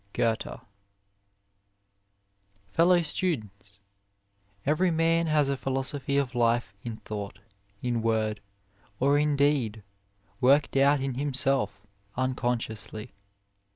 Goethe. 0.13 0.61
PELLOW 2.73 3.03
STUDENTS 3.03 3.79
Every 4.65 4.89
man 4.89 5.27
has 5.27 5.47
a 5.47 5.55
philo 5.55 5.83
sophy 5.83 6.17
of 6.17 6.33
life 6.33 6.73
in 6.83 6.97
thought, 6.97 7.37
in 7.83 8.01
word, 8.01 8.41
or 8.99 9.19
in 9.19 9.35
deed, 9.35 9.83
worked 10.39 10.75
out 10.75 11.01
in 11.01 11.13
himself 11.13 11.85
unconsciously. 12.15 13.13